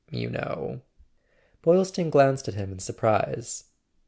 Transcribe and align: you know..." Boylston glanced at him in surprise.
you 0.09 0.31
know..." 0.31 0.81
Boylston 1.61 2.09
glanced 2.09 2.47
at 2.47 2.55
him 2.55 2.71
in 2.71 2.79
surprise. 2.79 3.65